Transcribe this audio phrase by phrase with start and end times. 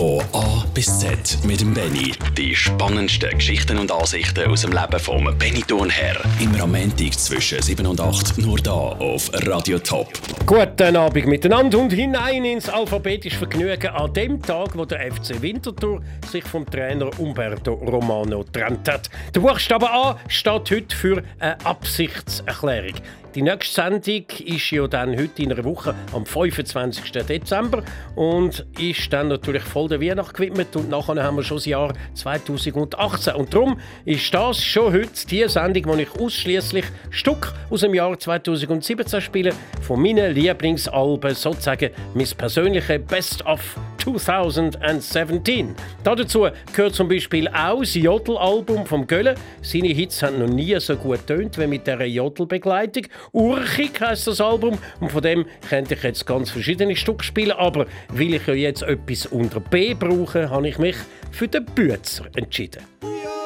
[0.00, 2.14] Von A bis Z mit dem Benny.
[2.34, 6.16] Die spannendsten Geschichten und Ansichten aus dem Leben vom Benny Thurnherr.
[6.40, 10.08] Immer am Montag zwischen 7 und 8 nur da auf Radio Top.
[10.46, 16.00] Guten Abend miteinander und hinein ins alphabetische Vergnügen an dem Tag, wo der FC Winterthur
[16.32, 19.10] sich vom Trainer Umberto Romano trennt hat.
[19.34, 22.94] Der Buchstabe A steht heute für eine Absichtserklärung.
[23.36, 27.12] Die nächste Sendung ist ja dann heute in einer Woche am 25.
[27.12, 27.84] Dezember
[28.16, 31.92] und ist dann natürlich voll der Weihnacht gewidmet und nachher haben wir schon das Jahr
[32.14, 37.94] 2018 und darum ist das schon heute die Sendung, wo ich ausschließlich Stück aus dem
[37.94, 43.60] Jahr 2017 spiele, von meinen Lieblingsalben, sozusagen mein persönliches Best of
[43.96, 45.74] 2017.
[46.02, 49.34] Dazu gehört zum Beispiel auch das Jodel-Album vom Gölle.
[49.62, 53.04] Seine Hits haben noch nie so gut tönt wie mit dieser Jodel-Begleitung.
[53.32, 54.78] Urchig heisst das Album.
[55.00, 58.82] Und von dem könnte ich jetzt ganz verschiedene Stücke spielen, aber weil ich ja jetzt
[58.82, 60.96] etwas unter B brauche, habe ich mich
[61.30, 62.82] für den Bützer entschieden.
[63.00, 63.39] schauen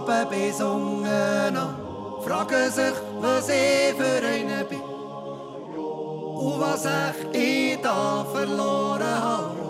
[0.00, 1.76] oben bis unten an.
[2.24, 4.80] Fragen sich, was ich für einen bin
[6.36, 6.86] und was
[7.32, 9.60] ich da verloren habe.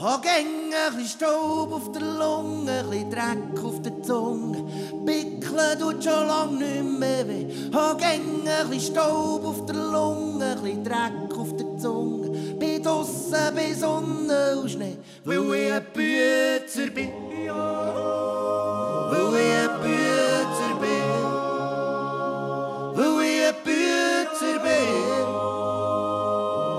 [0.00, 4.64] Hab gäng ein bisschen Staub auf der Lunge, ein bisschen Dreck auf der Zunge.
[5.04, 7.46] Pickeln tut schon lang nicht mehr weh.
[7.72, 12.17] Hab gäng ein bisschen Staub auf der Lunge, ein bisschen Dreck auf der Zunge.
[12.98, 17.12] Draussen bei Sonne und Schnee, weil ich ein Bützer bin.
[19.10, 21.22] Weil ich ein Bützer bin.
[22.96, 25.26] Weil ich ein Bützer bin.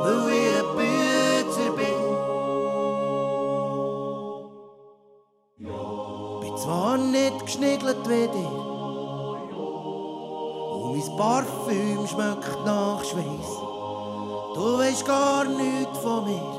[0.04, 2.00] Weil ich ein Bützer bin.
[6.42, 8.54] Bin zwar nicht geschniggelt wie dir.
[10.74, 13.49] Und mein Parfüm schmeckt nach Schweiß.
[14.60, 16.52] Du weisst gar nichts von mir.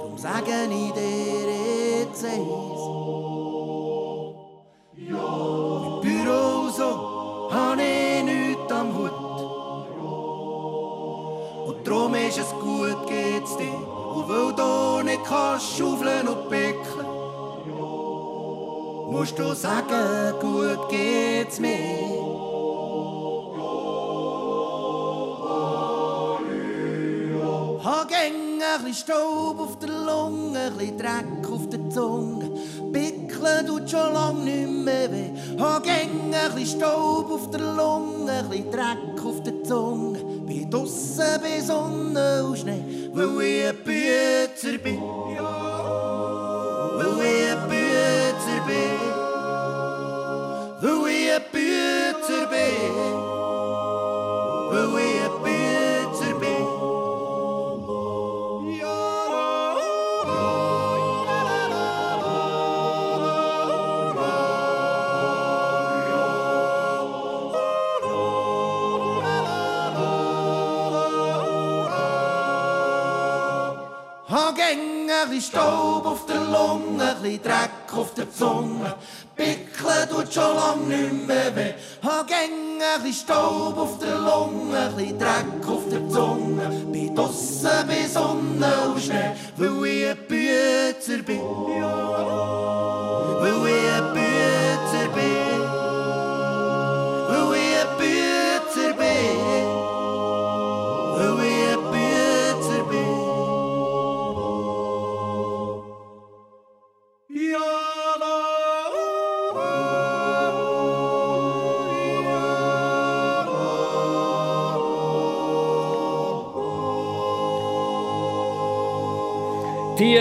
[0.00, 2.80] Drum sage ich dir jetzt eins.
[4.96, 6.90] Im Büro so
[7.52, 9.12] habe ich nichts am Hut.
[11.68, 13.80] Und darum ist es gut, geht's dir.
[14.16, 17.06] Und weil du nicht kannst schaufeln und pickeln,
[19.12, 22.39] musst du sagen, gut geht's mir.
[28.10, 32.50] Gäng ein bisschen Staub auf der Lunge, ein bisschen Dreck auf der Zunge.
[32.92, 35.30] Pickeln tut schon lang nicht mehr weh.
[35.60, 40.18] Ha gäng ein bisschen Staub auf der Lunge, ein bisschen Dreck auf der Zunge.
[40.18, 42.82] Bin draussen bei Sonne und Schnee,
[43.12, 43.76] weil ich ein
[75.40, 78.94] bisschen Staub auf der Lunge, ein bisschen Dreck auf der Zunge.
[79.34, 81.72] Pickeln tut schon lang nicht mehr weh.
[82.02, 86.68] Ha gäng ein bisschen Staub auf der Lunge, ein bisschen Dreck auf der Zunge.
[86.92, 91.40] Bin draussen bei Sonne und Schnee, weil ich ein Bützer bin.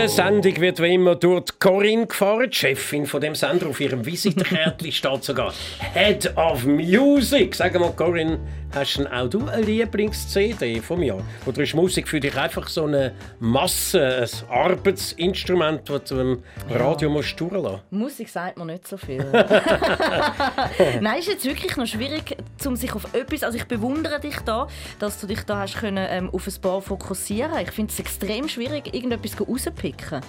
[0.10, 2.50] Sendung wird wie immer durch Corinne gefahren.
[2.50, 5.54] Die Chefin von dem Sender auf ihrem Visitenkärtchen steht sogar
[5.94, 7.54] Head of Music.
[7.54, 8.40] Sag mal, Corinne,
[8.74, 11.18] hast denn auch du eine Lieblings-CD von mir?
[11.46, 17.10] Oder ist Musik für dich einfach so eine Masse, ein Arbeitsinstrument, das du im Radio
[17.10, 19.24] musst durchlassen Musik sagt mir nicht so viel.
[21.02, 22.36] Nein, ist jetzt wirklich noch schwierig,
[22.66, 23.44] um sich auf etwas.
[23.44, 24.68] Also ich bewundere dich da,
[25.00, 27.52] dass du dich da hast können, ähm, auf ein paar fokussieren.
[27.62, 29.66] Ich finde es extrem schwierig, irgendetwas raus
[30.00, 30.22] rauspicken?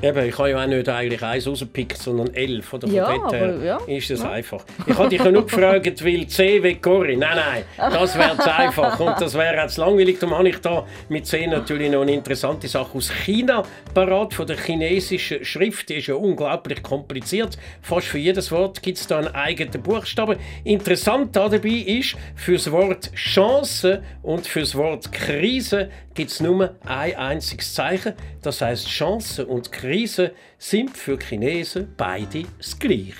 [0.00, 2.72] Eben, ich habe ja auch nicht eigentlich eins rausgepickt, sondern elf.
[2.72, 2.86] Oder?
[2.86, 3.78] Von ja, aber, ja.
[3.88, 4.30] ist es ja.
[4.30, 4.64] einfach.
[4.86, 7.26] Ich habe dich nur gefragt, weil C wie Corinne.
[7.26, 9.00] Nein, nein, das wäre zu einfach.
[9.00, 10.20] Und das wäre jetzt langweilig.
[10.20, 14.34] Darum habe ich da mit C natürlich noch eine interessante Sache aus China parat.
[14.34, 15.88] Von der chinesischen Schrift.
[15.88, 17.58] Die ist ja unglaublich kompliziert.
[17.82, 20.38] Fast für jedes Wort gibt es da einen eigenen Buchstaben.
[20.62, 26.76] Interessant dabei ist, für das Wort Chance und für das Wort Krise gibt es nur
[26.84, 28.12] ein einziges Zeichen.
[28.42, 33.14] Das heißt Chance und Krise Krise sind für Chinesen beide das Gleiche.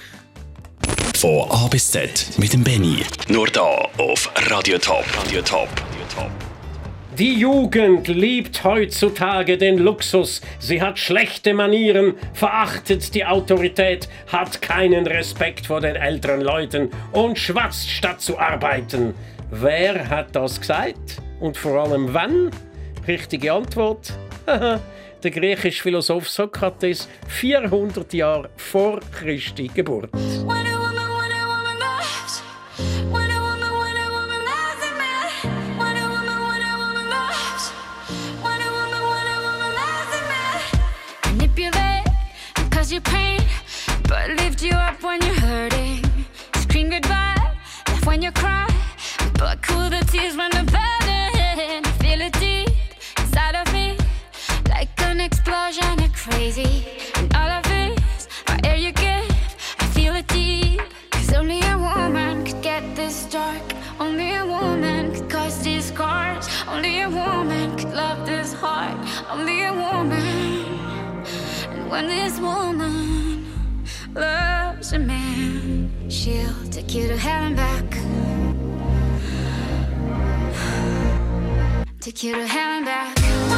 [1.17, 2.99] Von A bis Z mit dem Benny.
[3.29, 5.03] Nur da auf Radio Top.
[5.17, 5.71] Radio Top.
[7.19, 10.43] Die Jugend liebt heutzutage den Luxus.
[10.59, 17.39] Sie hat schlechte Manieren, verachtet die Autorität, hat keinen Respekt vor den älteren Leuten und
[17.39, 19.15] schwatzt statt zu arbeiten.
[19.51, 21.23] Wer hat das gesagt?
[21.41, 22.51] Und vor allem wann?
[23.07, 24.13] Richtige Antwort?
[25.23, 30.11] der griechische Philosoph Sokrates 400 Jahre vor Christi Geburt.
[42.91, 43.01] you
[48.09, 48.67] when you cry,
[49.35, 50.58] but cool the tears when
[55.19, 56.87] an explosion of crazy.
[57.17, 59.31] And all of this, my air you give,
[59.81, 60.81] I feel it deep.
[61.11, 63.63] Cause only a woman could get this dark.
[63.99, 66.47] Only a woman could cause these scars.
[66.69, 68.97] Only a woman could love this heart.
[69.31, 70.65] Only a woman.
[71.73, 73.47] And when this woman
[74.15, 77.91] loves a man, she'll take you to and back.
[82.01, 83.58] Take you to and back.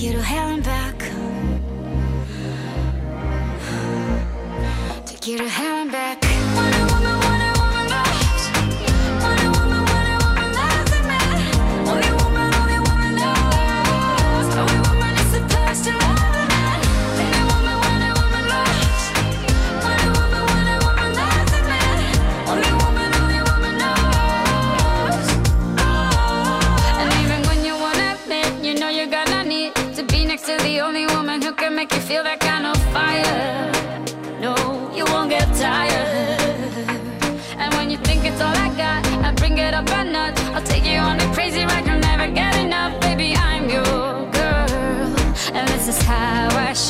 [0.00, 0.98] Take to hell and back.
[5.04, 5.79] Take you to hell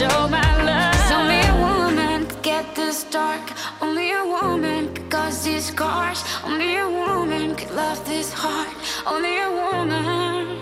[0.00, 0.94] show my love.
[0.94, 3.44] Cause only a woman could get this dark.
[3.82, 6.20] Only a woman could cause these scars.
[6.42, 8.74] Only a woman could love this heart.
[9.06, 10.58] Only a woman.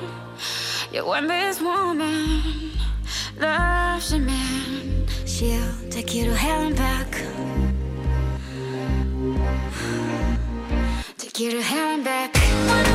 [0.92, 2.73] Yeah, when this woman
[3.38, 7.11] loves a man, she'll take you to hell and back.
[11.16, 12.88] Take you to hell and back.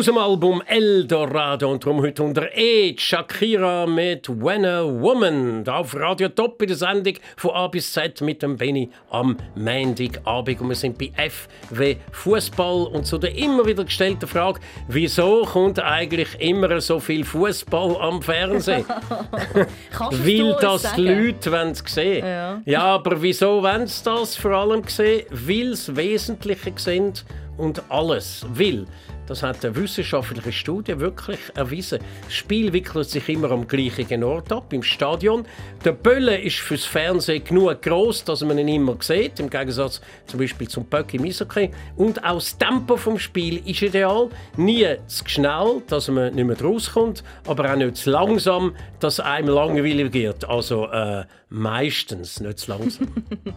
[0.00, 2.96] Aus dem Album Eldorado und darum heute unter E.
[2.96, 5.62] Shakira mit When a Woman.
[5.62, 9.36] Da auf Radio Top in der Sendung von A bis Z mit dem Benny am
[9.54, 10.62] Montagabend.
[10.62, 15.78] Und wir sind bei FW Fußball und zu der immer wieder gestellten Frage, wieso kommt
[15.78, 18.86] eigentlich immer so viel Fußball am Fernsehen?
[19.98, 22.62] Weil das die Leute wollen sehen ja.
[22.64, 25.26] ja, aber wieso wollen sie das vor allem sehen?
[25.28, 27.26] Weil es Wesentliche sind
[27.60, 28.46] und alles.
[28.54, 28.86] Will.
[29.26, 32.00] Das hat eine wissenschaftliche Studie wirklich erwiesen.
[32.24, 35.46] Das Spiel wickelt sich immer am gleichen Ort ab, im Stadion.
[35.84, 40.40] Der Bölle ist fürs Fernsehen genug groß, dass man ihn immer sieht, im Gegensatz zum
[40.40, 41.70] Beispiel zum Böck im Eishockey.
[41.94, 44.30] Und auch das Tempo vom Spiel ist ideal.
[44.56, 49.54] Nie zu schnell, dass man nicht mehr rauskommt, aber auch nicht zu langsam, dass einem
[49.54, 50.48] langweilig wird.
[50.48, 53.06] Also äh, meistens nicht zu langsam.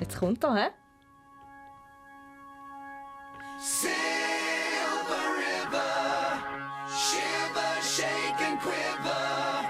[0.00, 0.81] Jetzt kommt er, hä?
[3.64, 6.42] Silver River,
[6.88, 9.68] shiver, shake and quiver.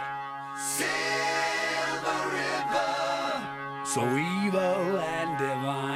[0.56, 5.91] Silver River, so evil and divine.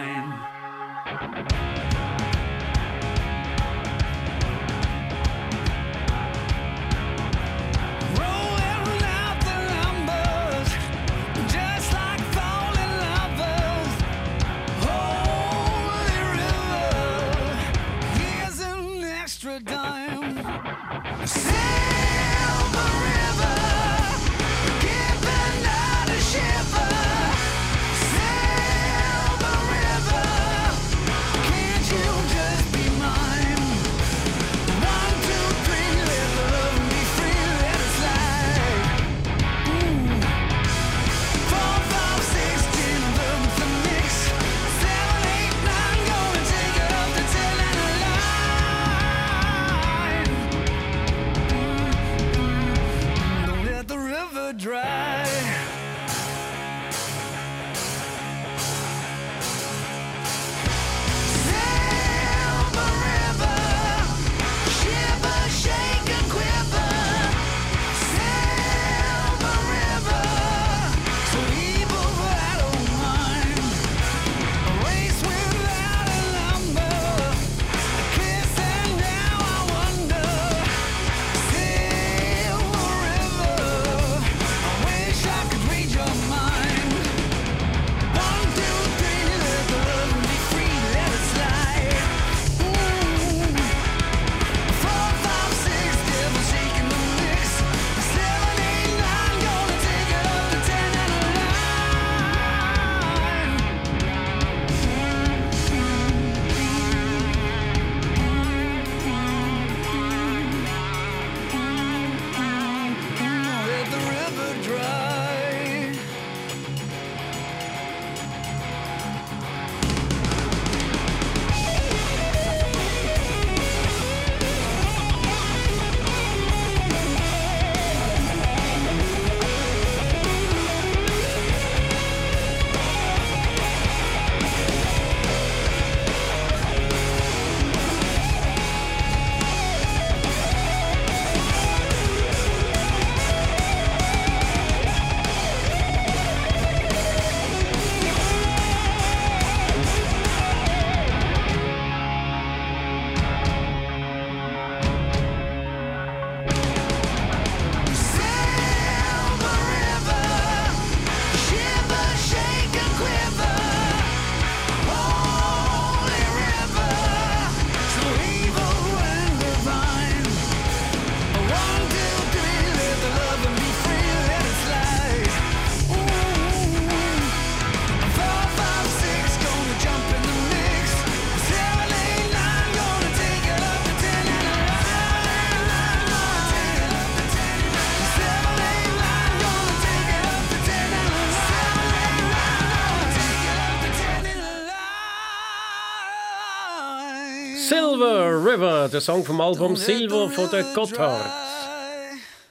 [198.92, 201.24] Der Song vom Album Silver von der Gotthard.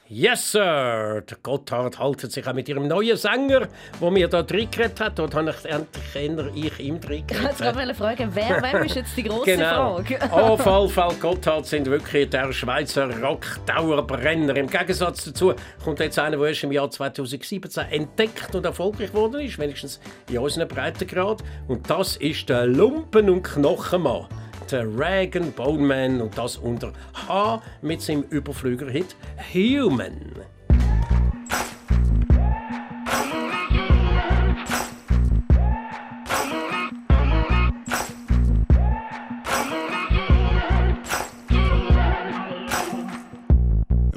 [0.07, 1.23] Yes, Sir!
[1.27, 3.67] Der Gotthard haltet sich auch mit ihrem neuen Sänger,
[3.99, 5.17] der mir da drin geredet hat.
[5.17, 9.17] Dort habe ich endlich ich ihm drin Ich wollte gerade fragen, wer wem ist jetzt
[9.17, 9.95] die grosse Genau.
[9.95, 10.19] Frage?
[10.31, 14.55] Auf jeden Fall Gotthard sind wirklich der Schweizer Rock-Dauerbrenner.
[14.57, 19.41] Im Gegensatz dazu kommt jetzt einer, der erst im Jahr 2017 entdeckt und erfolgreich geworden
[19.41, 19.99] ist, wenigstens
[20.29, 21.43] in unserem Breitengrad.
[21.67, 24.27] Und das ist der Lumpen- und Knochenmann.
[24.71, 26.91] Der Reagan Bowman und das unter
[27.27, 29.15] H mit seinem Überflüger-Hit
[29.53, 30.33] Human.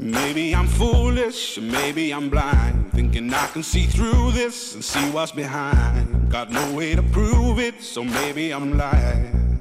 [0.01, 2.93] Maybe I'm foolish, maybe I'm blind.
[2.93, 6.31] Thinking I can see through this and see what's behind.
[6.31, 9.61] Got no way to prove it, so maybe I'm lying.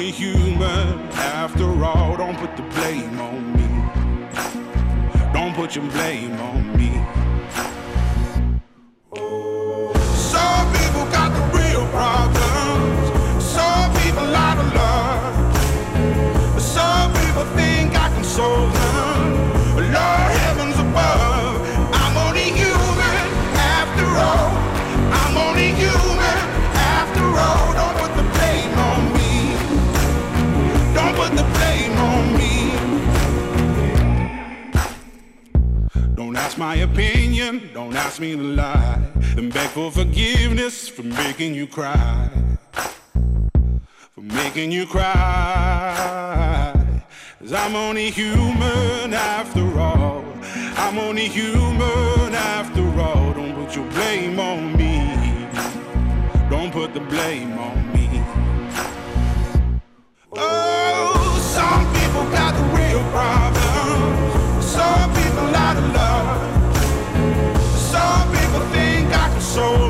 [0.00, 2.16] only human after all.
[2.16, 3.68] Don't put the blame on me.
[5.34, 6.90] Don't put your blame on me.
[10.32, 12.39] Some people got the real problems.
[38.10, 38.98] Ask me to lie.
[39.36, 42.28] Then beg for forgiveness for making you cry.
[44.14, 46.72] For making you cry.
[47.38, 50.24] Cause I'm only human after all.
[50.84, 53.32] I'm only human after all.
[53.32, 54.96] Don't put your blame on me.
[56.50, 58.08] Don't put the blame on me.
[60.32, 64.66] Oh, some people got the real problems.
[64.66, 66.59] Some people out of love
[69.50, 69.89] so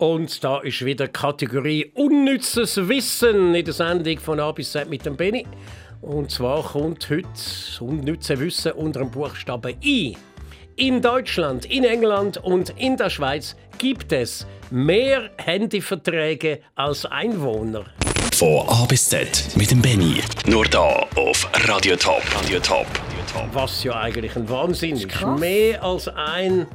[0.00, 4.88] Und da ist wieder die Kategorie Unnützes Wissen in der Sendung von A bis Z
[4.88, 5.46] mit dem Benny.
[6.00, 10.16] Und zwar kommt heute das unnütze Wissen unter dem Buchstaben I.
[10.76, 17.84] In Deutschland, in England und in der Schweiz gibt es mehr Handyverträge als Einwohner.
[18.32, 20.22] Von A bis Z mit dem Benny.
[20.46, 22.22] Nur da auf Radio Top.
[22.36, 22.86] Radio Top.
[23.52, 25.08] Was ja eigentlich ein Wahnsinn ist.
[25.38, 26.66] Mehr als ein,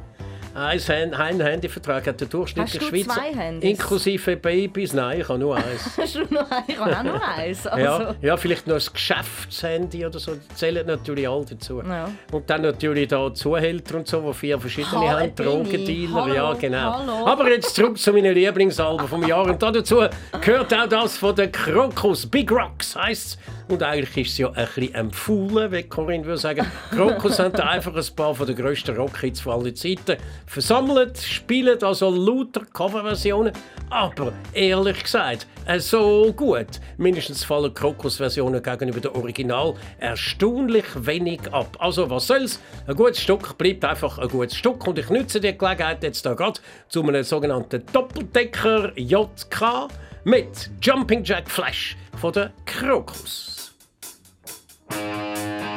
[0.56, 3.20] ein, ein Handyvertrag hat der durchschnittliche Hast du Schweizer.
[3.20, 3.70] zwei Handys?
[3.70, 4.92] Inklusive Babys.
[4.94, 5.66] Nein, ich habe nur eins.
[5.96, 6.64] Hast du noch ein?
[6.66, 7.66] Ich habe auch noch eins.
[7.76, 7.84] Also.
[7.84, 11.82] Ja, ja, vielleicht noch ein Geschäftshandy oder so, die zählen natürlich alle dazu.
[11.82, 12.08] Ja.
[12.32, 15.34] Und dann natürlich da Zuhälter und so, die vier verschiedene Hallo, haben.
[15.34, 16.98] Drogendealer, ja genau.
[16.98, 17.26] hallo.
[17.26, 20.04] Aber jetzt zurück zu meinen Lieblingsalben vom Jahr und dazu
[20.40, 24.66] gehört auch das von den Krokus, Big Rocks heisst Und eigentlich ist es ja ein
[24.66, 26.64] bisschen empfohlen, wie Corinne würde sagen.
[26.90, 31.82] Krokus haben da einfach ein paar von den grössten Rockhits von allen Zeiten versammelt, spielen
[31.82, 33.52] also lauter Coverversionen,
[33.90, 36.80] aber ehrlich gesagt, äh, so gut.
[36.96, 41.76] Mindestens fallen Krokus-Versionen gegenüber dem Original erstaunlich wenig ab.
[41.80, 42.60] Also was soll's?
[42.86, 46.34] Ein gutes Stück bleibt einfach ein gutes Stück und ich nutze die Gelegenheit jetzt da
[46.34, 49.88] gerade zu einem sogenannten Doppeldecker JK
[50.22, 53.55] mit Jumping Jack Flash von der Krokus.
[54.88, 55.75] Das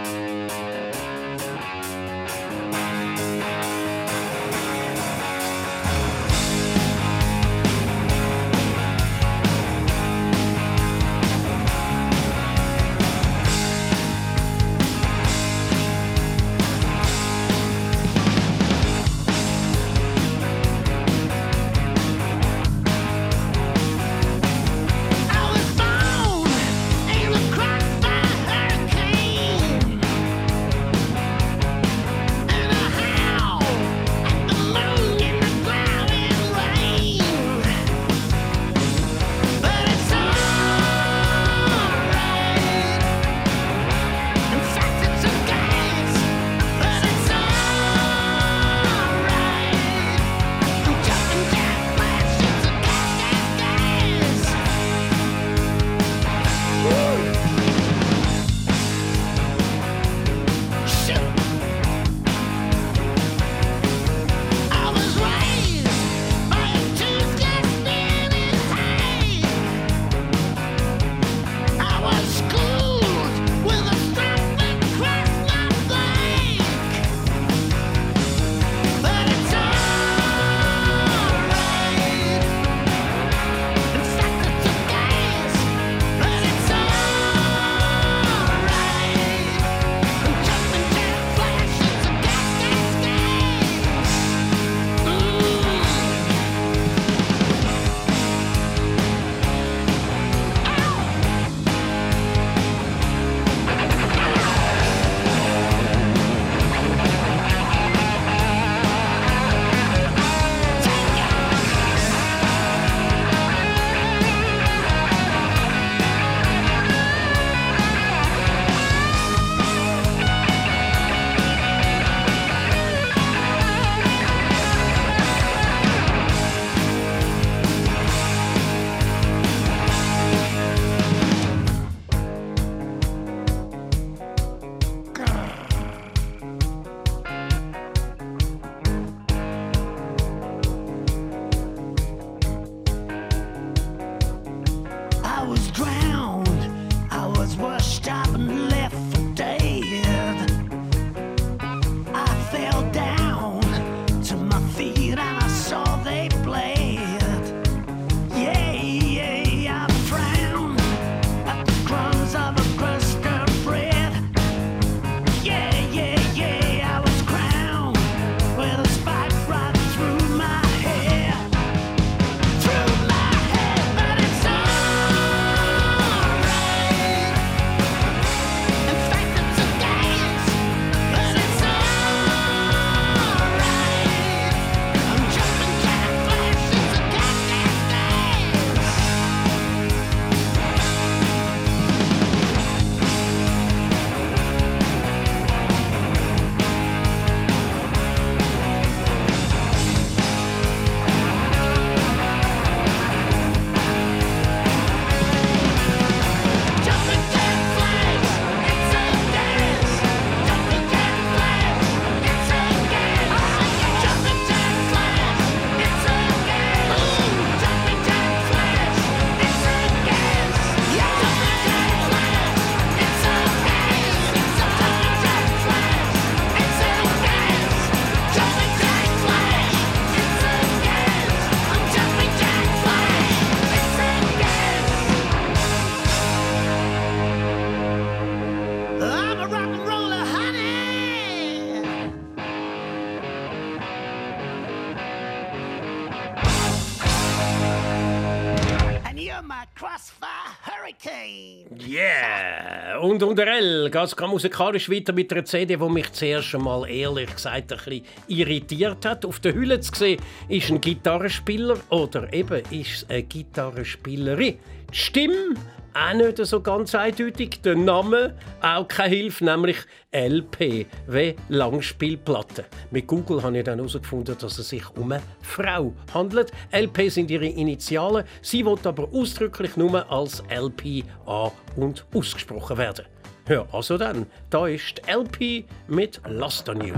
[253.20, 257.30] Und unter L geht es musikalisch weiter mit einer CD, die mich zuerst einmal ehrlich
[257.30, 259.26] gesagt ein bisschen irritiert hat.
[259.26, 264.58] Auf der Hülle zu sehen ist ein Gitarrenspieler oder eben ist es eine Gitarrenspielerin.
[264.94, 265.56] Die Stimme
[266.00, 267.62] auch nicht so ganz eindeutig.
[267.62, 269.78] Der Name auch keine Hilfe, nämlich
[270.12, 272.66] LP, wie Langspielplatte.
[272.92, 276.52] Mit Google habe ich dann herausgefunden, dass es sich um eine Frau handelt.
[276.72, 278.24] LP sind ihre Initialen.
[278.42, 283.06] Sie wird aber ausdrücklich nur als LP an- und ausgesprochen werden.
[283.50, 286.96] Ja, also dann, da ist LP mit Lost on You.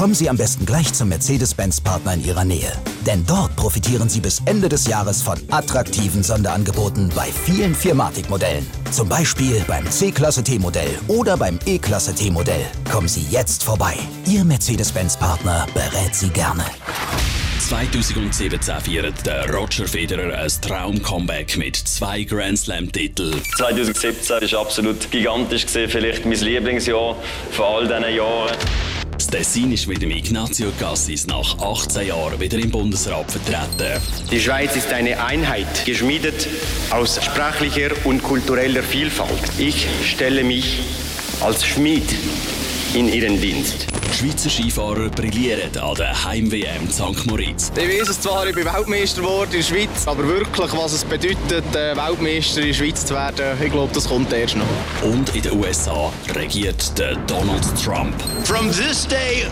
[0.00, 2.72] Kommen Sie am besten gleich zum Mercedes-Benz-Partner in Ihrer Nähe.
[3.04, 8.66] Denn dort profitieren Sie bis Ende des Jahres von attraktiven Sonderangeboten bei vielen Firmatic-Modellen.
[8.92, 12.64] Zum Beispiel beim C-Klasse T-Modell oder beim E-Klasse T-Modell.
[12.90, 13.92] Kommen Sie jetzt vorbei.
[14.24, 16.64] Ihr Mercedes-Benz-Partner berät Sie gerne.
[17.58, 23.38] 2017 feiert der Roger Federer ein Traum-Comeback mit zwei Grand Slam-Titeln.
[23.58, 27.16] 2017 war absolut gigantisch, vielleicht mein Lieblingsjahr
[27.50, 28.56] von all diesen Jahren.
[29.30, 34.02] Tessin ist mit dem Ignacio Cassis nach 18 Jahren wieder im Bundesrat vertreten.
[34.30, 36.48] Die Schweiz ist eine Einheit, geschmiedet
[36.90, 39.30] aus sprachlicher und kultureller Vielfalt.
[39.56, 40.80] Ich stelle mich
[41.40, 42.04] als Schmied
[42.94, 43.86] in ihren Dienst.
[44.18, 47.26] Schweizer Skifahrer brillieren an der Heim-WM in St.
[47.26, 47.70] Moritz.
[47.76, 51.04] Ich weiß es zwar, ich bin Weltmeister geworden in der Schweiz, aber wirklich, was es
[51.04, 54.66] bedeutet, äh, Weltmeister in der Schweiz zu werden, ich glaube, das kommt erst noch.
[55.02, 58.14] Und in den USA regiert der Donald Trump.
[58.44, 59.46] From this day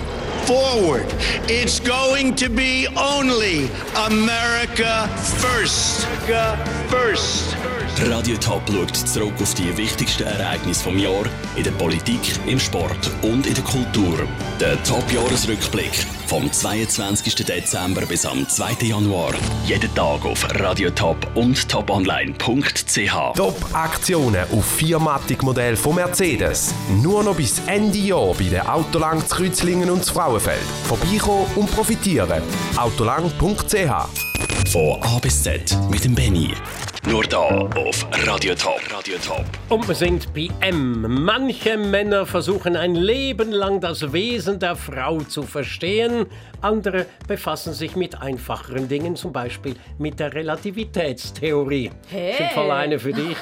[0.46, 1.06] forward,
[1.48, 6.06] it's going to be only America first.
[6.28, 6.56] America
[6.88, 7.57] first.
[8.00, 11.24] Radio Top schaut zurück auf die wichtigsten Ereignisse vom Jahr
[11.56, 14.28] in der Politik, im Sport und in der Kultur.
[14.60, 17.34] Der Top-Jahresrückblick vom 22.
[17.44, 18.86] Dezember bis am 2.
[18.86, 19.34] Januar.
[19.66, 23.34] Jeden Tag auf Radio Top und toponline.ch.
[23.34, 26.72] Top-Aktionen auf Viermatic-Modell von Mercedes.
[27.02, 30.62] Nur noch bis Ende Jahr bei der Autolang zu Kreuzlingen und zu Frauenfeld.
[30.84, 32.42] Vorbeikommen und profitieren.
[32.76, 36.54] Autolang.ch Von A bis Z mit dem Benny.
[37.06, 38.80] Nur da auf Radio Top.
[38.90, 39.44] Radio Top.
[39.68, 41.24] Und wir sind bei M.
[41.24, 46.26] Manche Männer versuchen ein Leben lang das Wesen der Frau zu verstehen.
[46.60, 51.92] Andere befassen sich mit einfacheren Dingen, zum Beispiel mit der Relativitätstheorie.
[52.08, 52.34] Hey.
[52.40, 53.36] Im Fall eine für dich.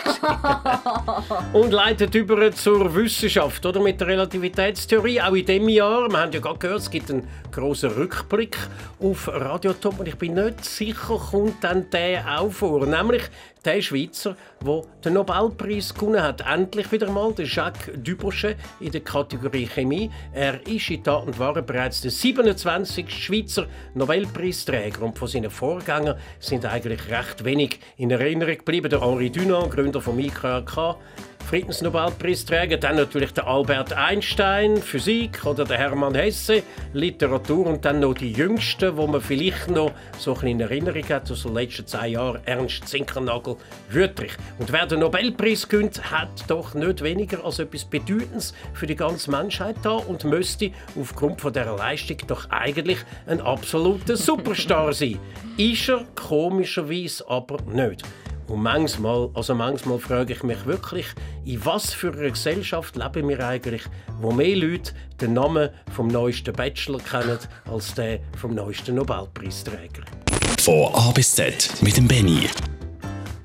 [1.53, 3.81] Und leitet über zur Wissenschaft, oder?
[3.81, 5.23] Mit der Relativitätstheorie.
[5.23, 8.59] Auch in diesem Jahr, wir haben ja gerade gehört, es gibt einen grossen Rückblick
[9.01, 12.85] auf Radiotop und ich bin nicht sicher, kommt dann der auch vor.
[12.87, 13.23] Nämlich
[13.67, 16.43] der Schweizer, der den Nobelpreis gewonnen hat.
[16.43, 20.11] Endlich wieder mal, der Jacques Dubochet in der Kategorie Chemie.
[20.33, 23.09] Er ist in Tat und Wahrheit bereits der 27.
[23.09, 28.91] Schweizer Nobelpreisträger und von seinen Vorgängern sind eigentlich recht wenig in Erinnerung geblieben.
[28.91, 30.97] Der Henri Dunant, Gründer vom IKRK,
[31.47, 38.15] Friedensnobelpreisträger, dann natürlich der Albert Einstein, Physik, oder der Hermann Hesse, Literatur und dann noch
[38.15, 41.87] die Jüngsten, wo man vielleicht noch so ein bisschen in Erinnerung hat, aus den letzten
[41.87, 43.57] zehn Jahren, Ernst Zinkernagel,
[43.91, 44.33] Wüttrich.
[44.59, 49.31] Und wer den Nobelpreis gönnt, hat doch nicht weniger als etwas Bedeutendes für die ganze
[49.31, 55.19] Menschheit da und müsste aufgrund von dieser Leistung doch eigentlich ein absoluter Superstar sein.
[55.59, 58.03] Ist er komischerweise aber nicht.
[58.49, 61.07] Und manchmal, also manchmal frage ich mich wirklich,
[61.45, 63.83] in was für einer Gesellschaft leben wir eigentlich,
[64.21, 67.39] wo mehr Leute den Namen vom neuesten Bachelor kennen
[67.71, 70.05] als den vom neuesten Nobelpreisträger.
[70.61, 72.49] Von A bis Z mit dem Benny.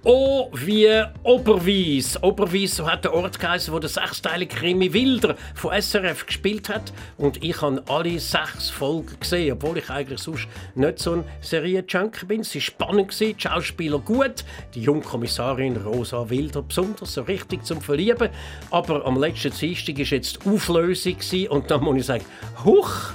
[0.04, 0.90] O wie
[1.22, 2.18] Oberwies.
[2.24, 6.92] Oberwies, so hat der Ort geheißen, wo der sechsteilige Krimi Wilder von SRF gespielt hat.
[7.20, 12.26] Und ich habe alle sechs Folgen gesehen, obwohl ich eigentlich sonst nicht so ein Serienjunkie
[12.26, 12.42] bin.
[12.42, 17.80] Sie war spannend, die Schauspieler gut, die junge Kommissarin Rosa Wilder besonders, so richtig zum
[17.80, 18.30] Verlieben.
[18.72, 21.16] Aber am letzten Dienstag war jetzt die Auflösung
[21.50, 22.26] und dann muss ich sagen,
[22.66, 23.14] huch!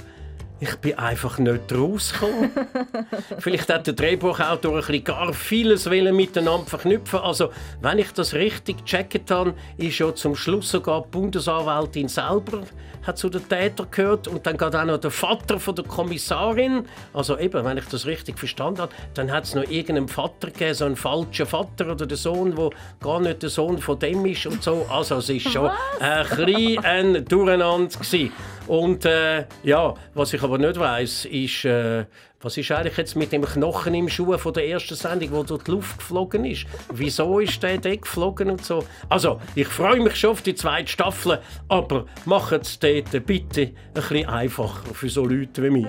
[0.59, 2.51] Ich bin einfach nicht rausgekommen.
[3.39, 7.19] Vielleicht hat der Drehbuchautor ein bisschen gar vieles wollen miteinander verknüpfen.
[7.19, 12.63] Also, wenn ich das richtig gecheckt habe, ist ja zum Schluss sogar die Bundesanwältin selber
[13.07, 16.85] hat zu den Tätern gehört und dann geht auch noch der Vater von der Kommissarin.
[17.13, 20.73] Also eben, wenn ich das richtig verstanden habe, dann hat es noch irgendeinen Vater gegeben,
[20.73, 24.45] so einen falschen Vater oder den Sohn, der gar nicht der Sohn von dem ist
[24.45, 24.85] und so.
[24.89, 28.31] Also es ist schon ein bisschen ein Durcheinander gewesen.
[28.67, 32.05] Und äh, ja, was ich aber nicht weiß, ist, äh,
[32.41, 35.63] was ist eigentlich jetzt mit dem Knochen im Schuh von der ersten Sendung, wo durch
[35.63, 36.65] die Luft geflogen ist?
[36.93, 38.83] Wieso ist der dort geflogen und so?
[39.07, 43.73] Also, ich freue mich schon auf die zweite Staffel, aber macht es dort bitte ein
[43.93, 45.87] bisschen einfacher für so Leute wie mich.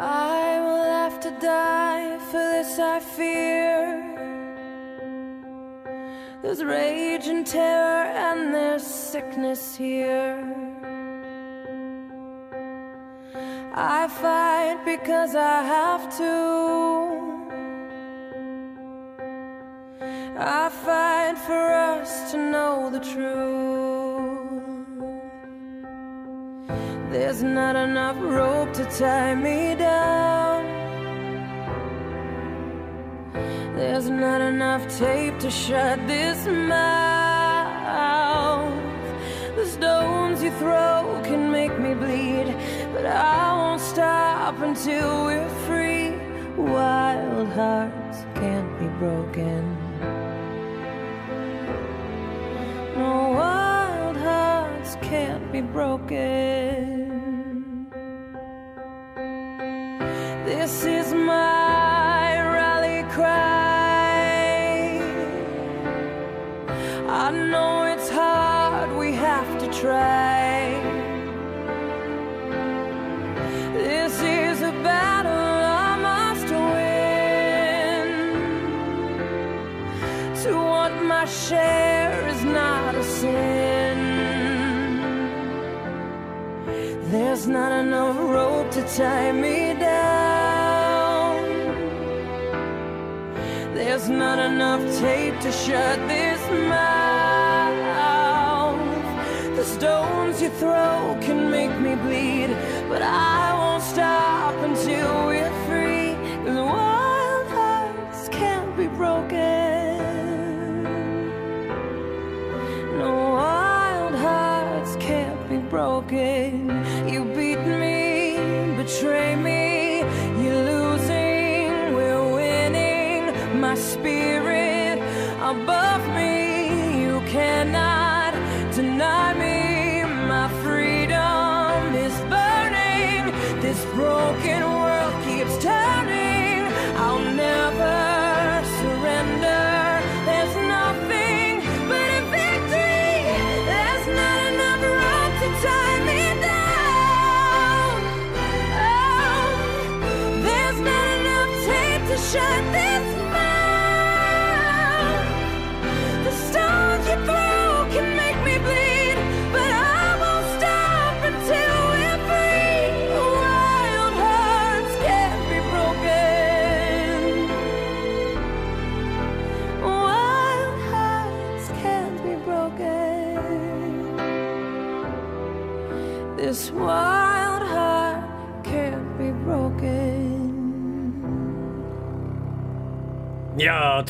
[0.00, 4.07] I will have to die for this, I fear.
[6.48, 10.42] There's rage and terror, and there's sickness here.
[13.74, 16.32] I fight because I have to.
[20.38, 23.28] I fight for us to know the truth.
[27.10, 30.37] There's not enough rope to tie me down.
[33.78, 36.74] There's not enough tape to shut this mouth.
[39.54, 42.56] The stones you throw can make me bleed,
[42.92, 46.10] but I won't stop until we're free.
[46.56, 49.76] Wild hearts can't be broken.
[52.96, 56.98] No wild hearts can't be broken.
[60.44, 60.97] This is
[87.48, 91.36] not enough rope to tie me down.
[93.74, 97.86] There's not enough tape to shut this mouth.
[99.56, 102.50] The stones you throw can make me bleed,
[102.88, 105.27] but I won't stop until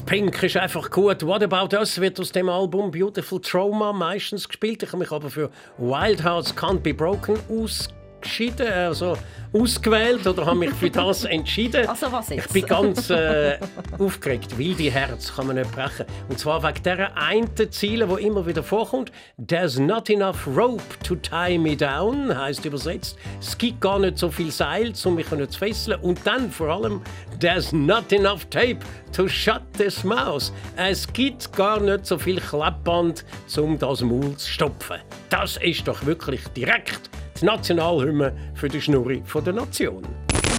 [0.09, 1.22] Pink ist einfach gut.
[1.26, 4.82] What About Us wird aus dem Album Beautiful Trauma meistens gespielt.
[4.82, 9.18] Ich habe mich aber für Wild Hearts Can't Be Broken ausgeschieden, also
[9.52, 11.86] ausgewählt oder habe mich für das entschieden.
[11.86, 12.46] Also was jetzt?
[12.46, 13.59] Ich bin ganz äh,
[13.99, 14.57] aufgeregt.
[14.59, 16.07] Wilde Herz kann man nicht brechen.
[16.28, 19.12] Und zwar wegen dieser einen Ziele, wo immer wieder vorkommt.
[19.46, 23.18] There's not enough rope to tie me down, heißt übersetzt.
[23.40, 26.01] Es gibt gar nicht so viel Seil, um mich zu fesseln.
[26.01, 27.03] Und dann vor allem
[27.40, 28.80] There's not enough tape
[29.12, 30.53] to shut this mouse.
[30.76, 33.24] Es gibt gar nicht so viel Klappband,
[33.57, 34.99] um das Maul zu stopfen.
[35.30, 40.03] Das ist doch wirklich direkt die Nationalhymne für die Schnurri der Nation.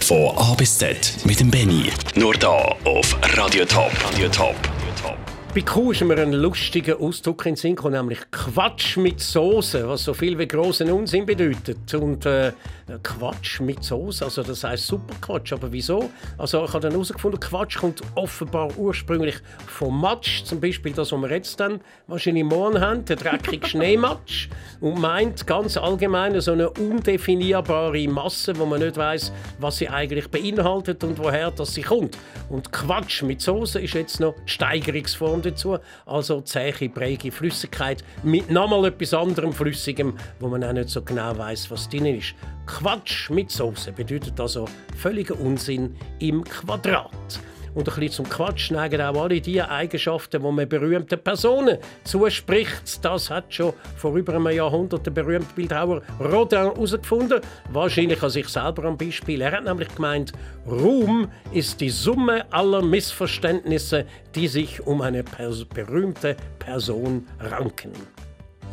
[0.09, 1.91] Von A bis Z mit dem Benny.
[2.15, 3.91] Nur da auf Radio Top.
[4.03, 4.55] Radio Top.
[5.53, 10.15] Bei Kuh ist mir ein lustiger Ausdruck in Sinn nämlich Quatsch mit Soße, was so
[10.15, 11.93] viel wie großen Unsinn bedeutet.
[11.93, 12.53] Und äh,
[12.97, 15.53] Quatsch mit Soße, also das heißt super Quatsch.
[15.53, 16.09] Aber wieso?
[16.37, 19.35] Also ich habe dann herausgefunden, Quatsch kommt offenbar ursprünglich
[19.67, 24.49] vom Matsch, zum Beispiel das, was wir jetzt dann wahrscheinlich morgen haben, der dreckige Schneematsch,
[24.79, 30.29] und meint ganz allgemein so eine undefinierbare Masse, wo man nicht weiß, was sie eigentlich
[30.29, 32.17] beinhaltet und woher das sie kommt.
[32.49, 38.85] Und Quatsch mit Soße ist jetzt noch Steigerungsform dazu, also zähe, bräige Flüssigkeit mit nochmal
[38.85, 42.35] etwas anderem Flüssigem, wo man auch nicht so genau weiß, was drin ist.
[42.79, 44.63] Quatsch mit Soße bedeutet also
[44.95, 47.11] völliger Unsinn im Quadrat.
[47.75, 53.03] Und ein bisschen zum Quatsch neigen auch alle die Eigenschaften, die man berühmten Personen zuspricht.
[53.03, 57.41] Das hat schon vor über einem Jahrhundert der berühmte Bildhauer Rodin herausgefunden.
[57.69, 59.41] Wahrscheinlich an sich selber am Beispiel.
[59.41, 60.31] Er hat nämlich gemeint,
[60.65, 64.05] Ruhm ist die Summe aller Missverständnisse,
[64.35, 67.91] die sich um eine pers berühmte Person ranken.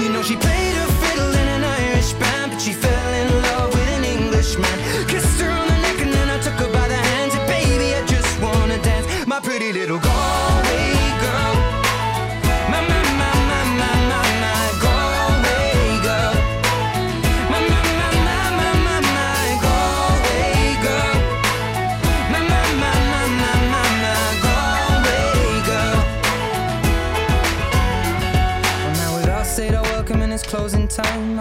[0.00, 3.68] You know she played her fiddle in an Irish band, but she fell in love
[3.74, 4.78] with an Englishman.
[5.08, 7.34] Kissed her on the neck and then I took her by the hands.
[7.34, 10.97] And baby, I just wanna dance, my pretty little Galway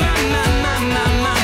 [0.00, 1.39] My, my, my, my, my,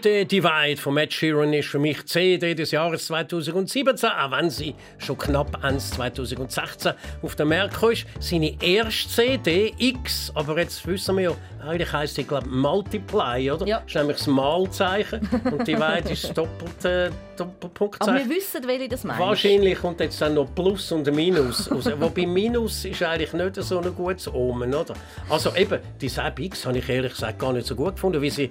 [0.00, 4.74] CD Divide von Matt Sheeran ist für mich CD des Jahres 2017, auch wenn sie
[4.96, 7.92] schon knapp Ende 2016 auf den Markt kam.
[8.18, 11.32] Seine erste CD, X, aber jetzt wissen wir ja,
[11.66, 13.66] eigentlich heisst sie, glaube Multiply, oder?
[13.66, 13.80] Ja.
[13.80, 18.14] Das ist nämlich das Malzeichen und Divide ist das doppelte Doppelpunktzeichen.
[18.14, 19.18] Aber wir wissen, welche das meint.
[19.18, 21.90] Wahrscheinlich kommt jetzt dann noch Plus und Minus raus.
[21.98, 24.94] Wobei Minus ist eigentlich nicht so ein gutes Omen, oder?
[25.28, 28.30] Also eben, die Seb X habe ich ehrlich gesagt gar nicht so gut gefunden, wie
[28.30, 28.50] sie,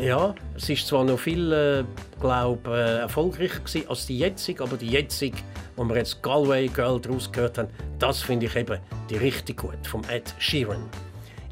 [0.00, 1.84] ja, es ist zwar noch viel, äh,
[2.20, 5.38] glaube äh, erfolgreicher gewesen als die jetzige, aber die jetzige,
[5.76, 7.68] wo wir jetzt Galway Girl daraus gehört haben,
[7.98, 8.78] das finde ich eben
[9.10, 10.88] die richtig gut, vom Ed Sheeran.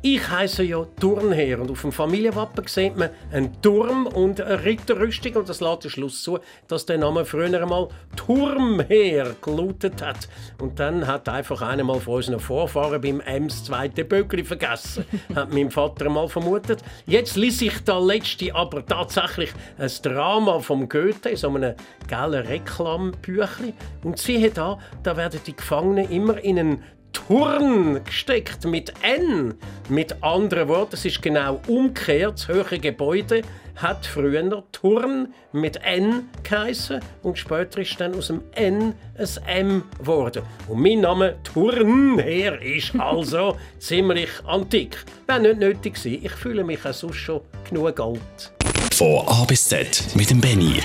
[0.02, 5.34] Ich heiße ja Turnherr und auf dem Familienwappen sieht man einen Turm und eine Ritterrüstung
[5.36, 6.38] und das lässt den Schluss zu,
[6.68, 10.28] dass der Name früher einmal Turmherr gelautet hat.
[10.60, 15.52] Und dann hat einfach einer mal von unseren Vorfahren beim Ems zweite Böckli vergessen, hat
[15.52, 16.84] mein Vater einmal vermutet.
[17.06, 21.74] Jetzt ließ ich da letzte aber tatsächlich ein Drama vom Goethe in so einem
[22.06, 23.72] gelben Reklambüchli
[24.04, 26.82] und siehe da, da werden die Gefangenen immer in einen
[27.16, 29.54] Turn gesteckt mit N.
[29.88, 32.34] Mit anderen Worten, es ist genau umgekehrt.
[32.34, 33.40] Das höhere Gebäude
[33.74, 39.82] hat früher Turn mit N geheißen und später ist dann aus dem N ein M
[39.98, 40.42] geworden.
[40.68, 45.02] Und mein Name Turnherr ist also ziemlich antik.
[45.26, 46.22] Wäre nicht nötig gewesen.
[46.22, 48.52] Ich fühle mich auch sonst schon genug alt.
[48.92, 50.82] Von A bis Z mit dem Benny.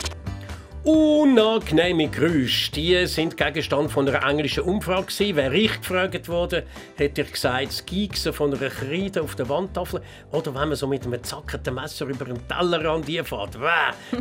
[0.84, 5.36] Unangenehme Geräusche, die sind Gegenstand von einer englischen Umfrage.
[5.36, 6.64] Wäre ich gefragt worden,
[6.96, 10.02] hätte ich gesagt, das Giegsen von einer Kreide auf der Wandtafel
[10.32, 13.60] oder wenn man so mit einem zackerten Messer über einen Tellerrand fährt.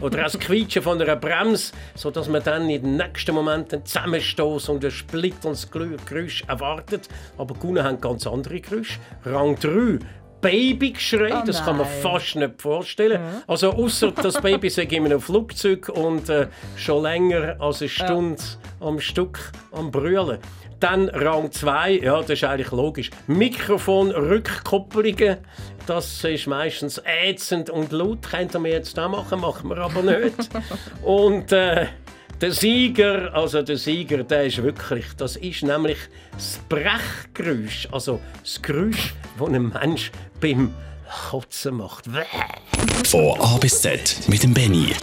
[0.02, 3.86] Oder auch das Quietschen von einer Bremse, sodass man dann in den nächsten Moment einen
[3.86, 7.08] Zusammenstoß und ein splitterndes Geräusch erwartet.
[7.38, 8.98] Aber Kunden haben ganz andere Geräusche.
[9.24, 9.98] Rang 3
[10.41, 13.20] Babygeschrei, Oh das kann man fast nicht vorstellen.
[13.47, 18.43] Also außer das Baby sei in einem Flugzeug und äh, schon länger als eine Stunde
[18.80, 20.38] am Stück am Brüllen.
[20.80, 23.11] Dann Rang 2, ja, das ist eigentlich logisch.
[23.26, 25.36] Mikrofon-Rückkopplungen,
[25.86, 28.22] das ist meistens ätzend und laut.
[28.22, 30.49] Könnt ihr mir jetzt auch machen, machen wir aber nicht.
[31.03, 31.84] und äh,
[32.41, 35.99] der Sieger, also der Sieger, der ist wirklich, das ist nämlich
[36.32, 40.11] das Brechgeräusch, also das Geräusch, das ein Mensch
[40.41, 40.74] beim
[41.30, 42.07] Kotzen macht.
[43.07, 44.95] Von A bis Z mit dem Benny.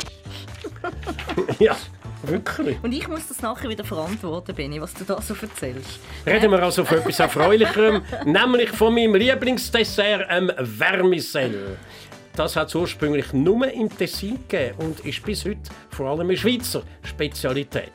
[1.60, 1.76] ja,
[2.24, 2.78] wirklich.
[2.82, 6.00] Und ich muss das nachher wieder verantworten, Benni, was du da so erzählst.
[6.26, 11.78] Reden wir also von etwas Erfreulicherem, nämlich von meinem Lieblingsdessert, einem Vermicelle.
[12.38, 15.60] Das hat es ursprünglich nur im Tessin gegeben und ist bis heute
[15.90, 17.90] vor allem eine Schweizer Spezialität.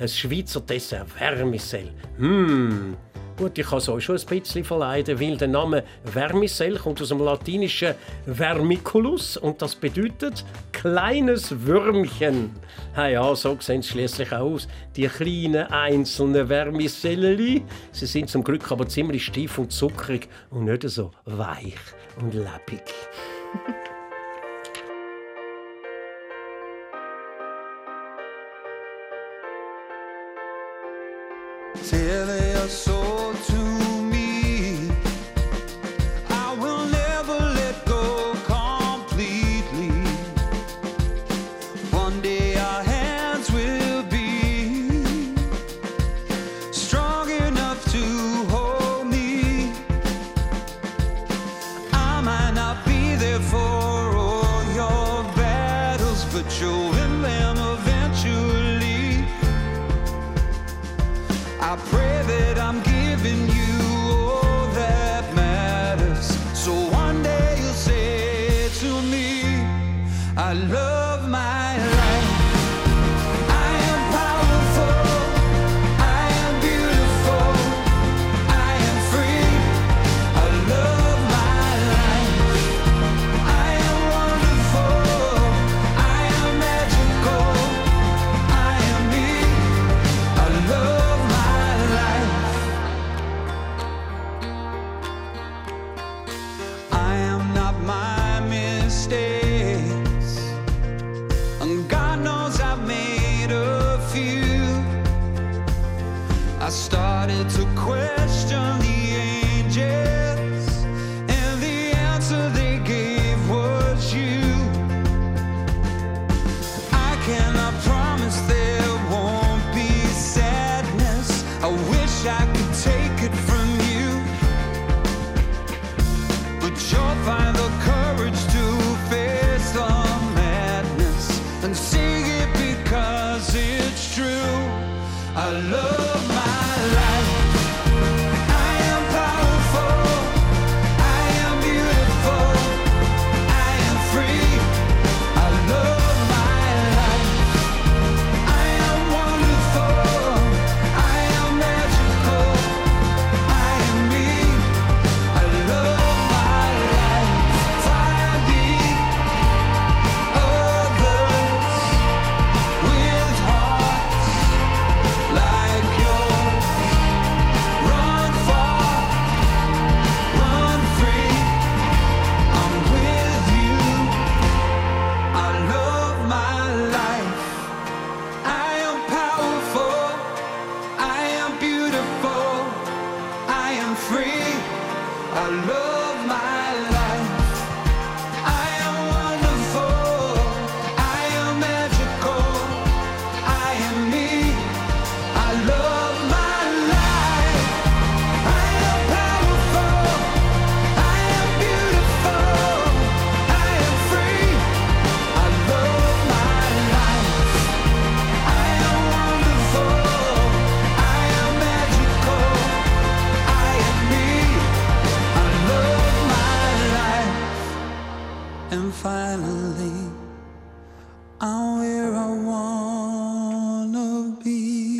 [0.00, 1.92] Ein Schweizer Dessert, Vermicelle.
[2.16, 2.96] Hm.
[3.36, 7.10] Gut, ich kann es euch schon ein bisschen verleiden, weil der Name Vermicelle kommt aus
[7.10, 7.94] dem latinischen
[8.26, 12.50] Vermiculus und das bedeutet kleines Würmchen.
[12.96, 14.66] Ja, ja, so sehen sie schließlich auch aus.
[14.96, 17.62] Die kleinen einzelnen Vermicellli.
[17.92, 21.76] Sie sind zum Glück aber ziemlich steif und zuckrig und nicht so weich
[22.20, 22.82] und leppig.
[31.74, 32.68] Silly,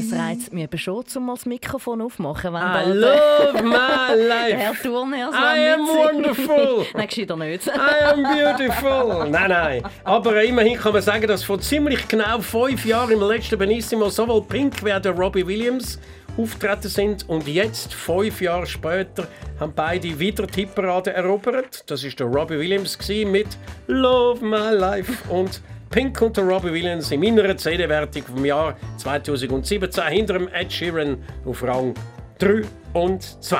[0.00, 4.14] Es reizt mich eben schon, um mal das Mikrofon aufmachen, wenn I da love my
[4.28, 4.56] life.
[4.56, 6.86] Herr Turner so I am wonderful.
[6.94, 7.66] Nein, gescheiter nicht.
[7.66, 9.28] I am beautiful.
[9.30, 9.82] Nein, nein.
[10.04, 14.42] Aber immerhin kann man sagen, dass vor ziemlich genau fünf Jahren im letzten Benissimo sowohl
[14.42, 15.98] Pink wie auch der Robbie Williams
[16.36, 17.28] auftreten sind.
[17.28, 19.26] Und jetzt, fünf Jahre später,
[19.58, 21.82] haben beide wieder die Hitparade erobert.
[21.90, 23.48] Das ist der Robbie Williams mit
[23.88, 25.60] Love My Life und
[25.90, 31.16] Pink und der Robbie Williams in meiner CD-Wertung vom Jahr 2017 hinter dem Ed Sheeran
[31.46, 31.94] auf Rang
[32.38, 32.62] 3
[32.92, 33.58] und 2.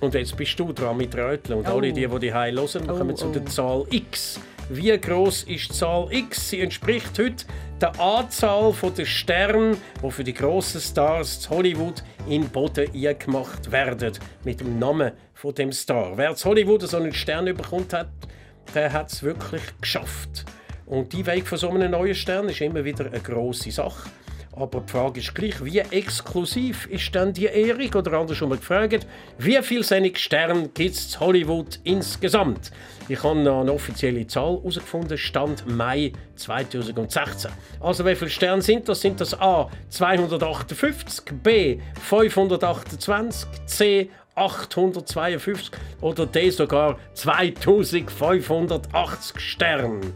[0.00, 1.58] Und jetzt bist du dran mit Röteln.
[1.58, 1.72] Und Oh.
[1.76, 3.32] alle, die, die die hören, wir kommen Oh, zu oh.
[3.32, 4.38] der Zahl X.
[4.68, 6.50] Wie groß ist die Zahl X?
[6.50, 7.44] Sie entspricht heute
[7.80, 13.72] der Anzahl der Sterne, die für die grossen Stars zu Hollywood in den Boden eingemacht
[13.72, 14.12] werden.
[14.44, 16.16] Mit dem Namen von dem Star.
[16.16, 18.08] Wer zu Hollywood so einen Stern bekommt hat,
[18.74, 20.44] der hat es wirklich geschafft.
[20.86, 24.10] Und die Weg von so einem neuen Stern ist immer wieder eine grosse Sache.
[24.56, 27.92] Aber die Frage ist gleich, wie exklusiv ist denn die Ehrung?
[27.94, 29.04] Oder anders schon mal gefragt,
[29.38, 32.70] wie viele solche Sterne gibt es in Hollywood insgesamt?
[33.08, 37.50] Ich habe noch eine offizielle Zahl herausgefunden, Stand Mai 2016.
[37.80, 39.00] Also wie viele Sterne sind das?
[39.00, 50.12] Sind das A 258, B 528, C 852 oder D sogar 2580 Sterne?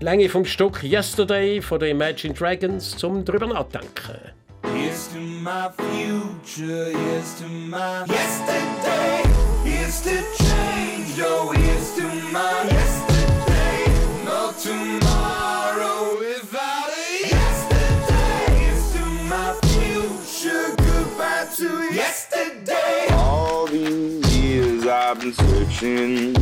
[0.00, 4.30] Länge vom Stück Yesterday von den Imagine Dragons zum drüber nachdenken.
[4.74, 9.22] Here's to my future, here's to my yesterday.
[9.64, 13.90] Here's to change, oh, here's to my yesterday.
[14.22, 18.66] No tomorrow without a yesterday.
[18.66, 23.06] Here's to my future, goodbye to yesterday.
[23.12, 26.34] All these years I've been searching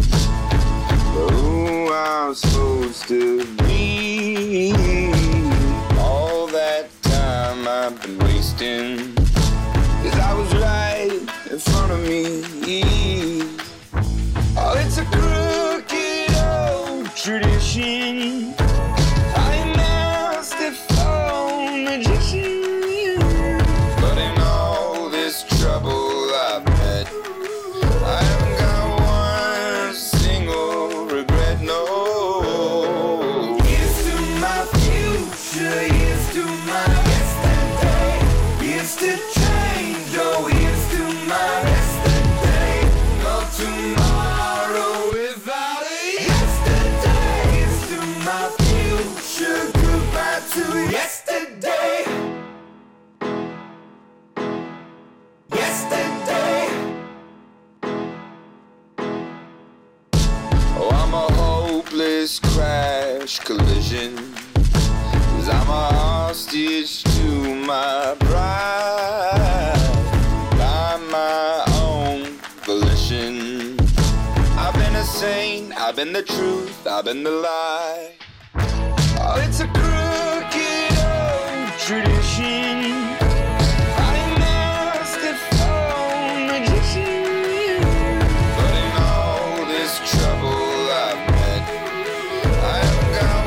[1.95, 3.74] I'm supposed to
[76.05, 78.13] been the truth, I've been the lie.
[78.57, 83.07] Oh, it's a crooked old tradition.
[83.97, 84.39] I have
[86.53, 87.81] magician.
[88.57, 91.65] But in all this trouble I've met,
[92.63, 93.43] I haven't got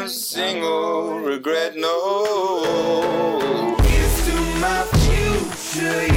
[0.00, 1.96] one single regret, no.
[3.84, 6.11] Here's to my future,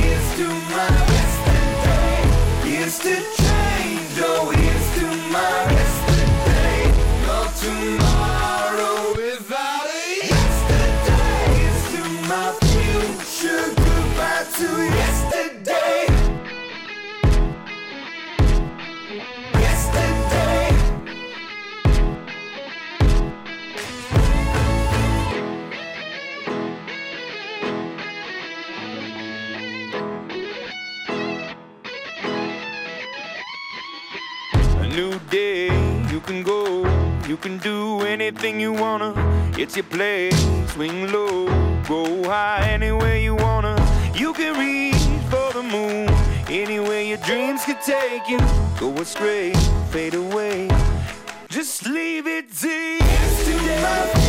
[36.36, 39.14] can go, you can do anything you wanna.
[39.58, 40.38] It's your place,
[40.74, 41.46] swing low,
[41.88, 43.76] go high anywhere you wanna.
[44.14, 46.10] You can reach for the moon,
[46.50, 48.40] anywhere your dreams could take you.
[48.80, 49.54] Go astray,
[49.92, 50.68] fade away,
[51.48, 54.25] just leave it to Here's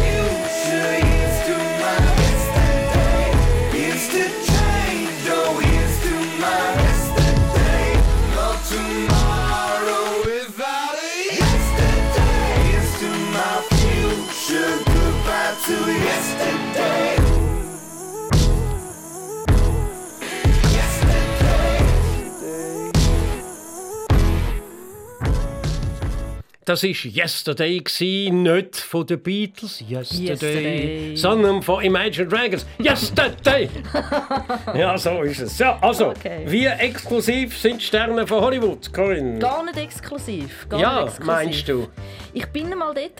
[26.66, 27.80] Das war Yesterday,
[28.32, 31.16] nicht von den Beatles, Yesterday, Yesterday.
[31.16, 32.66] sondern von Imagine Dragons.
[32.80, 33.68] Yesterday!
[34.74, 35.58] ja, so ist es.
[35.60, 36.40] Ja, also, Okay.
[36.46, 39.38] wie exklusiv sind Sterne von Hollywood, Corinne?
[39.38, 40.66] Gar nicht exklusiv.
[40.68, 41.26] Gar ja, nicht exklusiv.
[41.26, 41.88] meinst du?
[42.38, 43.12] Ich bin einmal dort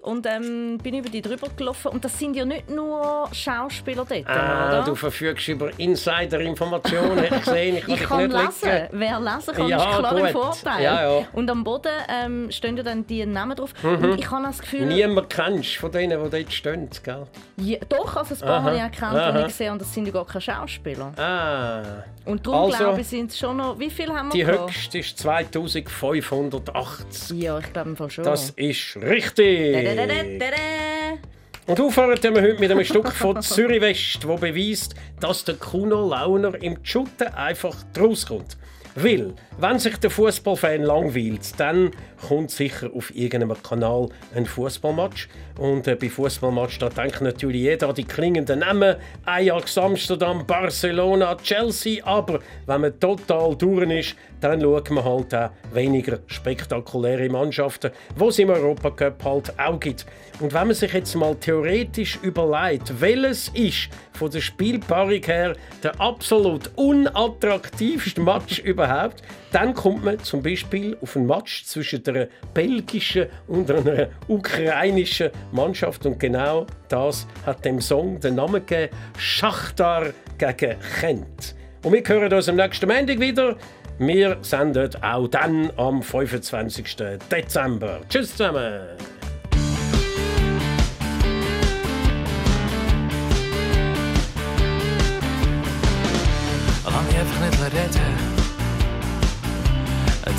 [0.00, 1.88] und ähm, bin über die drüber gelaufen.
[1.88, 4.84] Und das sind ja nicht nur Schauspieler dort, Ah, oder?
[4.86, 7.76] du verfügst über Insider-Informationen, ich gesehen.
[7.76, 8.40] Ich, kann Ich kann lesen.
[8.62, 8.88] liegen.
[8.92, 10.30] Wer lesen kann, Ja, ist klar im gut.
[10.32, 10.82] Vorteil.
[10.84, 11.26] Ja, ja.
[11.34, 13.74] Und am Boden ähm, stehen ja dann die Namen drauf.
[13.82, 14.04] Mhm.
[14.12, 14.86] Und ich habe das Gefühl...
[14.86, 17.26] Niemand kennst von denen, die dort stehen, gell?
[17.58, 19.38] Ja, doch, also ein paar habe ich erkannt, Aha.
[19.40, 21.12] ich gesehen und das sind ja gar keine Schauspieler.
[21.18, 22.04] Ah.
[22.24, 23.78] Und darum Also, glaube ich, sind es schon noch...
[23.78, 24.70] Wie viel haben wir Die gehabt?
[24.70, 27.42] höchste ist 2580.
[27.42, 28.24] Ja, ich glaube im Fall schon.
[28.24, 29.72] Das ist richtig.
[29.72, 31.18] Da-da-da-da-da-da.
[31.66, 36.08] Und aufhören wir heute mit einem Stück von Zürich West, wo beweist, dass der Kuno
[36.08, 38.56] Launer im Schutten einfach rauskommt.
[38.94, 41.90] Weil, wenn sich der Fußballfan langweilt, dann
[42.26, 45.28] kommt sicher auf irgendeinem Kanal ein Fußballmatch.
[45.58, 51.36] Und äh, bei Fußballmatch da denkt natürlich jeder an die klingenden Namen: Ajax, Amsterdam, Barcelona,
[51.36, 52.04] Chelsea.
[52.04, 58.28] Aber wenn man total durch ist, dann schaut man halt auch weniger spektakuläre Mannschaften, wo
[58.28, 60.06] es im Europacup halt auch gibt.
[60.40, 66.00] Und wenn man sich jetzt mal theoretisch überlegt, welches ist von der Spielpaarung her der
[66.00, 69.22] absolut unattraktivste Match überhaupt,
[69.52, 76.04] dann kommt man zum Beispiel auf einen Match zwischen einer belgischen und einer ukrainischen Mannschaft
[76.06, 80.06] und genau das hat dem Song den Namen gegeben, Schachtar
[80.38, 81.54] gegen Kent.
[81.84, 83.56] Und wir hören uns am nächsten Montag wieder.
[83.98, 86.96] Wir senden auch dann am 25.
[87.30, 88.00] Dezember.
[88.08, 89.21] Tschüss zusammen!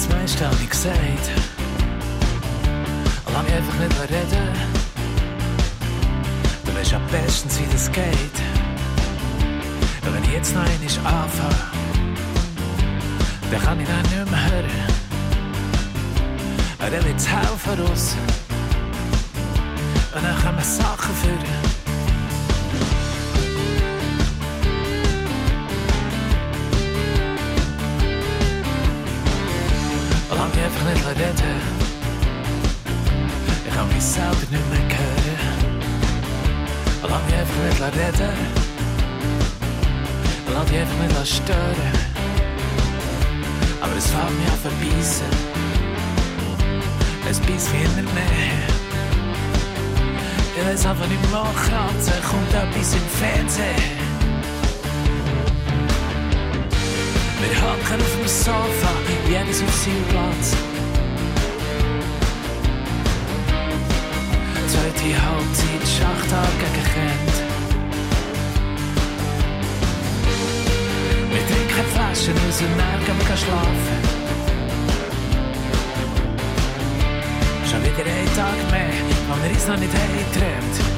[0.04, 0.98] Das meiste habe ich gesagt.
[3.32, 4.50] Lass mich einfach nicht reden.
[6.66, 8.38] Du weißt am besten, wie das geht.
[10.02, 11.56] Wenn ich jetzt noch einmal anfange,
[13.50, 14.72] dann kann ich dann nicht mehr hören.
[16.80, 18.16] Aber dann wird's helfen raus.
[20.16, 21.83] Und dann können wir Sachen führen.
[30.74, 31.62] Mich einfach nicht reden.
[33.68, 35.64] Ich kann mich selber nicht mehr hören.
[37.02, 38.38] Lass mich einfach nicht reden.
[40.54, 42.14] Lass dich einfach nicht stören.
[43.82, 45.32] Aber es fällt mir an verbeissen.
[47.30, 48.84] Es beißt mich immer mehr.
[50.56, 54.03] Ich weiß einfach nicht mehr also kommt etwas im Fernsehen.
[57.44, 58.92] Wir hocken auf dem Sofa,
[59.28, 60.56] jedes auf seinem Platz.
[64.72, 67.36] Zweite Halbzeit, Schachtar gegen Kent.
[71.32, 74.24] Wir trinken Flaschen aus dann gehen wir schlafen.
[77.98, 78.90] wieder ein Tag mehr,
[79.28, 80.93] wo wir uns noch nicht haben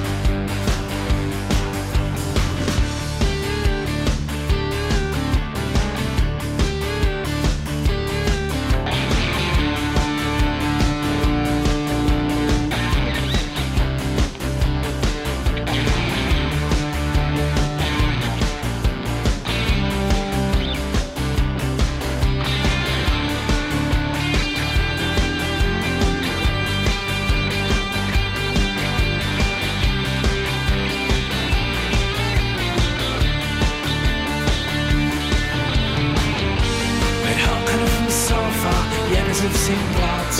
[39.65, 40.35] seinem Platz.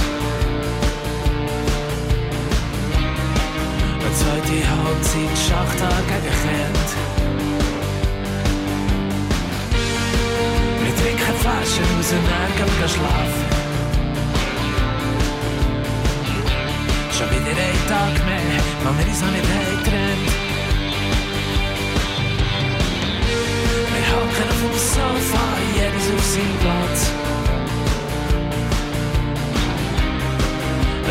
[4.00, 6.90] Eine zweite Halbzeit Schachtel gegen Kind.
[10.84, 13.46] Wir trinken Flaschen aus und dann gehen wir schlafen.
[17.18, 19.48] Schon wieder ein Tag mehr, wo wir uns noch nicht
[19.84, 20.30] getrennt.
[23.92, 27.15] Wir hocken auf dem Sofa, jedes auf seinem Platz.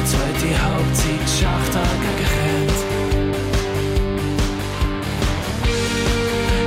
[0.05, 2.78] Zweite Halbzeit Schachtel gegen Kind.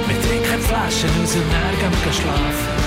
[0.07, 2.77] Wir trinken Flaschen aus und dann gehen wir schlafen.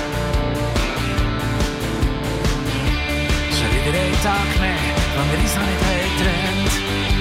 [3.56, 4.84] Schon wieder ein Tag mehr,
[5.14, 7.19] wo wir uns noch nicht haben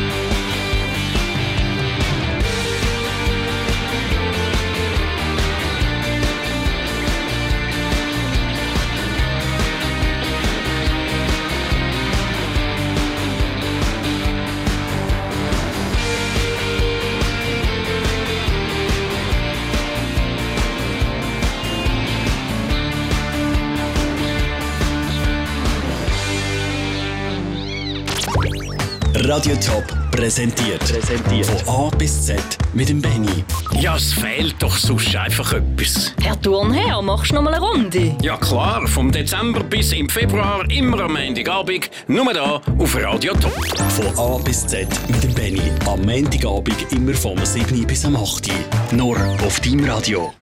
[29.30, 30.80] Radio Top präsentiert.
[30.80, 31.46] präsentiert.
[31.46, 32.42] Von A bis Z
[32.74, 33.44] mit dem Benny.
[33.80, 36.16] Ja, es fehlt doch sonst einfach etwas.
[36.20, 38.16] Herr Turnherr, machst du noch mal eine Runde?
[38.24, 43.54] Ja klar, vom Dezember bis im Februar immer am Montagabend, nur da auf Radio Top.
[43.90, 45.62] Von A bis Z mit dem Benny.
[45.86, 48.98] Am Montagabend immer vom 7 bis am 8 Uhr.
[48.98, 49.16] Nur
[49.46, 50.34] auf deinem Radio.